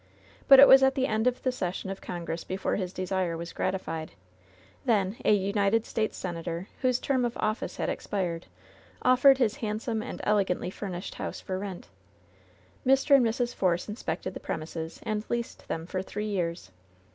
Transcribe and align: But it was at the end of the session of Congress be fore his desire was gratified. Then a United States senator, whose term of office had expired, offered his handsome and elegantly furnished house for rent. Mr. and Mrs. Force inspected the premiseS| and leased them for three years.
But 0.47 0.59
it 0.59 0.67
was 0.67 0.81
at 0.81 0.95
the 0.95 1.05
end 1.05 1.27
of 1.27 1.43
the 1.43 1.51
session 1.51 1.91
of 1.91 2.01
Congress 2.01 2.43
be 2.43 2.57
fore 2.57 2.75
his 2.75 2.91
desire 2.91 3.37
was 3.37 3.53
gratified. 3.53 4.13
Then 4.83 5.15
a 5.23 5.31
United 5.31 5.85
States 5.85 6.17
senator, 6.17 6.67
whose 6.81 6.97
term 6.99 7.23
of 7.23 7.37
office 7.37 7.77
had 7.77 7.87
expired, 7.87 8.47
offered 9.03 9.37
his 9.37 9.57
handsome 9.57 10.01
and 10.01 10.19
elegantly 10.23 10.71
furnished 10.71 11.13
house 11.13 11.39
for 11.39 11.59
rent. 11.59 11.87
Mr. 12.83 13.15
and 13.17 13.23
Mrs. 13.23 13.53
Force 13.53 13.87
inspected 13.87 14.33
the 14.33 14.39
premiseS| 14.39 14.99
and 15.03 15.23
leased 15.29 15.67
them 15.67 15.85
for 15.85 16.01
three 16.01 16.29
years. 16.29 16.71